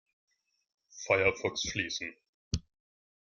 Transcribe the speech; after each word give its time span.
Firefox 0.89 1.61
schließen. 1.61 2.15